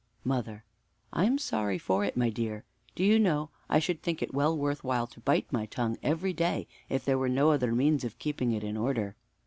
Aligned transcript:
Mother. 0.23 0.65
I 1.13 1.25
am 1.25 1.37
sorry 1.37 1.77
for 1.77 2.03
it, 2.03 2.17
my 2.17 2.31
dear. 2.31 2.63
Do 2.95 3.03
you 3.03 3.19
know, 3.19 3.51
I 3.69 3.77
should 3.77 4.01
think 4.01 4.23
it 4.23 4.33
well 4.33 4.57
worth 4.57 4.83
while 4.83 5.05
to 5.05 5.19
bite 5.19 5.53
my 5.53 5.67
tongue 5.67 5.99
every 6.01 6.33
day 6.33 6.65
if 6.89 7.05
there 7.05 7.19
were 7.19 7.29
no 7.29 7.51
other 7.51 7.71
means 7.71 8.03
of 8.03 8.17
keeping 8.17 8.51
it 8.51 8.63
in 8.63 8.75
order. 8.77 9.15